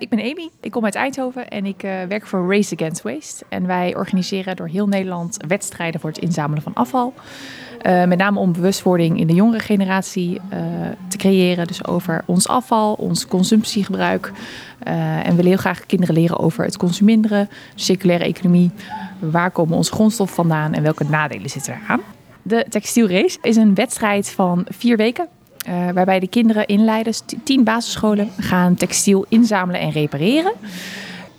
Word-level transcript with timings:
Ik 0.00 0.08
ben 0.08 0.18
Amy, 0.18 0.50
ik 0.60 0.70
kom 0.70 0.84
uit 0.84 0.94
Eindhoven 0.94 1.48
en 1.48 1.66
ik 1.66 1.82
uh, 1.82 2.02
werk 2.08 2.26
voor 2.26 2.54
Race 2.54 2.74
Against 2.74 3.02
Waste. 3.02 3.44
En 3.48 3.66
wij 3.66 3.96
organiseren 3.96 4.56
door 4.56 4.68
heel 4.68 4.86
Nederland 4.86 5.36
wedstrijden 5.46 6.00
voor 6.00 6.10
het 6.10 6.18
inzamelen 6.18 6.62
van 6.62 6.74
afval. 6.74 7.14
Uh, 7.82 8.04
met 8.04 8.18
name 8.18 8.38
om 8.38 8.52
bewustwording 8.52 9.18
in 9.18 9.26
de 9.26 9.34
jongere 9.34 9.58
generatie 9.58 10.34
uh, 10.34 10.60
te 11.08 11.16
creëren. 11.16 11.66
Dus 11.66 11.86
over 11.86 12.22
ons 12.26 12.48
afval, 12.48 12.94
ons 12.94 13.26
consumptiegebruik. 13.26 14.32
en 14.78 15.22
we 15.24 15.34
willen 15.34 15.50
heel 15.50 15.56
graag 15.56 15.86
kinderen 15.86 16.14
leren 16.14 16.38
over 16.38 16.64
het 16.64 16.76
consuminderen, 16.76 17.48
de 17.74 17.82
circulaire 17.82 18.24
economie. 18.24 18.70
Waar 19.18 19.50
komen 19.50 19.76
onze 19.76 19.92
grondstoffen 19.92 20.36
vandaan 20.36 20.72
en 20.72 20.82
welke 20.82 21.04
nadelen 21.04 21.50
zitten 21.50 21.80
eraan? 21.84 22.00
De 22.42 22.66
textielrace 22.68 23.38
is 23.42 23.56
een 23.56 23.74
wedstrijd 23.74 24.30
van 24.30 24.66
vier 24.68 24.96
weken. 24.96 25.28
Uh, 25.68 25.90
waarbij 25.94 26.20
de 26.20 26.28
kinderen 26.28 26.66
inleiden, 26.66 27.14
tien 27.44 27.64
basisscholen, 27.64 28.30
gaan 28.38 28.74
textiel 28.74 29.26
inzamelen 29.28 29.80
en 29.80 29.90
repareren. 29.90 30.52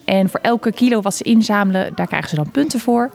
En 0.06 0.30
voor 0.30 0.40
elke 0.40 0.72
kilo 0.72 1.02
wat 1.02 1.16
ze 1.16 1.24
inzamelen, 1.24 1.92
daar 1.96 2.08
krijgen 2.08 2.30
ze 2.30 2.36
dan 2.36 2.52
punten 2.52 2.80
voor. 2.80 3.12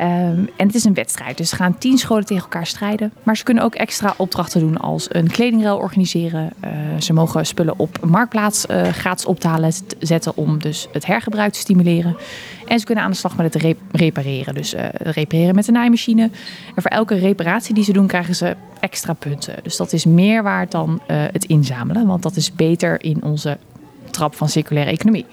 Um, 0.00 0.48
en 0.56 0.66
het 0.66 0.74
is 0.74 0.84
een 0.84 0.94
wedstrijd, 0.94 1.36
dus 1.36 1.52
gaan 1.52 1.78
tien 1.78 1.98
scholen 1.98 2.26
tegen 2.26 2.42
elkaar 2.42 2.66
strijden. 2.66 3.12
Maar 3.22 3.36
ze 3.36 3.44
kunnen 3.44 3.64
ook 3.64 3.74
extra 3.74 4.14
opdrachten 4.16 4.60
doen 4.60 4.76
als 4.76 5.06
een 5.08 5.30
kledingruil 5.30 5.78
organiseren. 5.78 6.52
Uh, 6.64 6.70
ze 7.00 7.12
mogen 7.12 7.46
spullen 7.46 7.78
op 7.78 7.98
marktplaats 8.04 8.66
uh, 8.70 8.88
gratis 8.88 9.26
op 9.26 9.40
te 9.40 9.48
halen 9.48 9.72
zetten 9.98 10.36
om 10.36 10.58
dus 10.58 10.88
het 10.92 11.06
hergebruik 11.06 11.52
te 11.52 11.58
stimuleren. 11.58 12.16
En 12.66 12.78
ze 12.78 12.84
kunnen 12.84 13.04
aan 13.04 13.10
de 13.10 13.16
slag 13.16 13.36
met 13.36 13.54
het 13.54 13.62
re 13.62 13.76
repareren. 13.92 14.54
Dus 14.54 14.74
uh, 14.74 14.84
repareren 14.92 15.54
met 15.54 15.66
een 15.66 15.74
naaimachine. 15.74 16.22
En 16.74 16.82
voor 16.82 16.90
elke 16.90 17.14
reparatie 17.14 17.74
die 17.74 17.84
ze 17.84 17.92
doen, 17.92 18.06
krijgen 18.06 18.34
ze 18.34 18.56
extra 18.80 19.12
punten. 19.12 19.54
Dus 19.62 19.76
dat 19.76 19.92
is 19.92 20.04
meer 20.04 20.42
waard 20.42 20.70
dan 20.70 21.00
het 21.06 21.44
inzamelen, 21.44 22.06
want 22.06 22.22
dat 22.22 22.36
is 22.36 22.52
beter 22.52 23.02
in 23.02 23.22
onze 23.22 23.58
trap 24.10 24.34
van 24.34 24.48
circulaire 24.48 24.90
economie. 24.90 25.26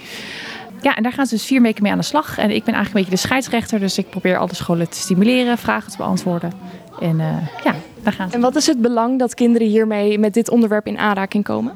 Ja, 0.84 0.96
en 0.96 1.04
daar 1.04 1.14
gaan 1.14 1.26
ze 1.26 1.36
dus 1.36 1.46
vier 1.46 1.62
weken 1.62 1.84
mee 1.84 1.92
aan 1.92 1.98
de 1.98 2.04
slag. 2.04 2.38
En 2.38 2.52
ik 2.52 2.64
ben 2.64 2.74
eigenlijk 2.74 2.88
een 2.88 2.94
beetje 2.94 3.10
de 3.10 3.28
scheidsrechter, 3.28 3.80
dus 3.80 3.98
ik 3.98 4.10
probeer 4.10 4.38
alle 4.38 4.56
scholen 4.56 4.90
te 4.90 4.98
stimuleren, 4.98 5.58
vragen 5.58 5.92
te 5.92 5.98
beantwoorden. 5.98 6.52
En 7.00 7.20
uh, 7.20 7.26
ja, 7.64 7.76
daar 8.04 8.14
gaan 8.14 8.30
ze. 8.30 8.36
En 8.36 8.42
wat 8.42 8.56
is 8.56 8.68
het 8.68 8.82
belang 8.82 9.20
dat 9.20 9.34
kinderen 9.34 9.68
hiermee 9.68 10.20
met 10.20 10.34
dit 10.34 10.50
onderwerp 10.50 10.88
in 10.88 10.98
aanraking 10.98 11.44
komen? 11.44 11.74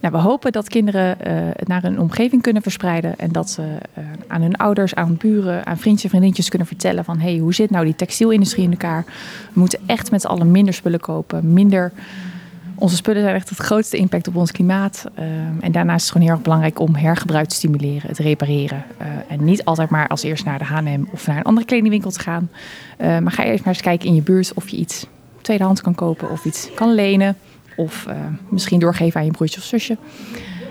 Nou, 0.00 0.14
we 0.14 0.20
hopen 0.20 0.52
dat 0.52 0.68
kinderen 0.68 1.16
uh, 1.26 1.32
het 1.56 1.68
naar 1.68 1.82
hun 1.82 2.00
omgeving 2.00 2.42
kunnen 2.42 2.62
verspreiden. 2.62 3.18
En 3.18 3.32
dat 3.32 3.50
ze 3.50 3.62
uh, 3.62 4.04
aan 4.26 4.42
hun 4.42 4.56
ouders, 4.56 4.94
aan 4.94 5.16
buren, 5.16 5.66
aan 5.66 5.78
vriendjes 5.78 6.02
en 6.02 6.08
vriendinnetjes 6.08 6.48
kunnen 6.48 6.68
vertellen 6.68 7.04
van... 7.04 7.18
hé, 7.18 7.30
hey, 7.30 7.38
hoe 7.38 7.54
zit 7.54 7.70
nou 7.70 7.84
die 7.84 7.96
textielindustrie 7.96 8.64
in 8.64 8.70
elkaar? 8.70 9.04
We 9.52 9.60
moeten 9.60 9.78
echt 9.86 10.10
met 10.10 10.20
z'n 10.20 10.26
allen 10.26 10.50
minder 10.50 10.74
spullen 10.74 11.00
kopen, 11.00 11.52
minder 11.52 11.92
onze 12.78 12.96
spullen 12.96 13.22
zijn 13.22 13.34
echt 13.34 13.48
het 13.48 13.58
grootste 13.58 13.96
impact 13.96 14.28
op 14.28 14.36
ons 14.36 14.52
klimaat. 14.52 15.04
Uh, 15.18 15.24
en 15.60 15.72
daarnaast 15.72 15.96
is 15.96 16.02
het 16.02 16.12
gewoon 16.12 16.26
heel 16.26 16.36
erg 16.36 16.42
belangrijk 16.42 16.78
om 16.78 16.94
hergebruik 16.94 17.48
te 17.48 17.54
stimuleren, 17.54 18.08
het 18.08 18.18
repareren. 18.18 18.84
Uh, 19.00 19.06
en 19.28 19.44
niet 19.44 19.64
altijd 19.64 19.90
maar 19.90 20.08
als 20.08 20.22
eerst 20.22 20.44
naar 20.44 20.58
de 20.58 20.64
H&M 20.64 21.04
of 21.12 21.26
naar 21.26 21.36
een 21.36 21.42
andere 21.42 21.66
kledingwinkel 21.66 22.10
te 22.10 22.20
gaan. 22.20 22.50
Uh, 22.98 23.18
maar 23.18 23.32
ga 23.32 23.44
eerst 23.44 23.64
maar 23.64 23.74
eens 23.74 23.82
kijken 23.82 24.08
in 24.08 24.14
je 24.14 24.22
buurt 24.22 24.54
of 24.54 24.68
je 24.68 24.76
iets 24.76 25.06
tweedehands 25.40 25.80
kan 25.80 25.94
kopen 25.94 26.30
of 26.30 26.44
iets 26.44 26.74
kan 26.74 26.94
lenen. 26.94 27.36
Of 27.76 28.06
misschien 28.48 28.78
doorgeven 28.78 29.20
aan 29.20 29.26
je 29.26 29.32
broertje 29.32 29.60
of 29.60 29.66
zusje. 29.66 29.96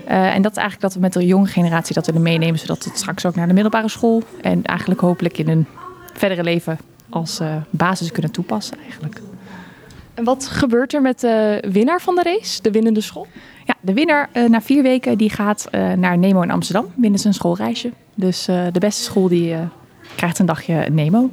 en 0.05 0.41
dat 0.41 0.51
is 0.51 0.57
eigenlijk 0.57 0.81
dat 0.81 0.93
we 0.93 0.99
met 0.99 1.13
de 1.13 1.25
jonge 1.25 1.47
generatie 1.47 1.95
dat 1.95 2.05
willen 2.05 2.21
meenemen, 2.21 2.59
zodat 2.59 2.83
het 2.83 2.97
straks 2.97 3.25
ook 3.25 3.35
naar 3.35 3.47
de 3.47 3.53
middelbare 3.53 3.89
school 3.89 4.23
en 4.41 4.63
eigenlijk 4.63 4.99
hopelijk 4.99 5.37
in 5.37 5.49
een 5.49 5.65
verdere 6.13 6.43
leven 6.43 6.77
als 7.09 7.41
basis 7.69 8.11
kunnen 8.11 8.31
toepassen 8.31 8.77
eigenlijk. 8.83 9.21
En 10.17 10.23
wat 10.23 10.47
gebeurt 10.47 10.93
er 10.93 11.01
met 11.01 11.19
de 11.19 11.63
winnaar 11.71 12.01
van 12.01 12.15
de 12.15 12.23
race, 12.23 12.61
de 12.61 12.71
winnende 12.71 13.01
school? 13.01 13.27
Ja, 13.65 13.75
de 13.81 13.93
winnaar 13.93 14.29
uh, 14.33 14.49
na 14.49 14.61
vier 14.61 14.83
weken 14.83 15.17
die 15.17 15.29
gaat 15.29 15.67
uh, 15.71 15.91
naar 15.91 16.17
Nemo 16.17 16.41
in 16.41 16.51
Amsterdam. 16.51 16.91
Winnen 16.95 17.19
ze 17.19 17.27
een 17.27 17.33
schoolreisje. 17.33 17.91
Dus 18.15 18.47
uh, 18.49 18.65
de 18.71 18.79
beste 18.79 19.03
school 19.03 19.27
die 19.27 19.55
krijgt 20.15 20.39
een 20.39 20.45
dagje 20.45 20.89
Nemo. 20.89 21.29